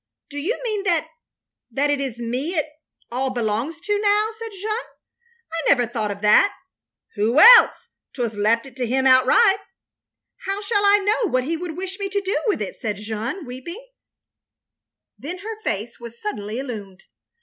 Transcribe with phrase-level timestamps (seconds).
[0.31, 1.11] ""Do you mean that—
[1.77, 2.65] ^that it is me it—
[3.11, 4.63] ^all belongs to now," said Jeanne,
[5.53, 6.55] "I never thought of that."
[7.17, 9.59] "Who else— *t was left to him outright."
[10.47, 13.45] "How shall I know what he would wish me to do with it —"said Jeanne
[13.45, 13.87] weeping;
[15.19, 17.03] then her face was suddenly illumined.